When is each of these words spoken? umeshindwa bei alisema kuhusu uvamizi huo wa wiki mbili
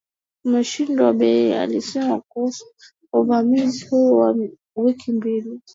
umeshindwa 0.45 1.07
bei 1.19 1.53
alisema 1.61 2.19
kuhusu 2.29 2.65
uvamizi 3.13 3.87
huo 3.89 4.17
wa 4.17 4.35
wiki 4.75 5.11
mbili 5.11 5.61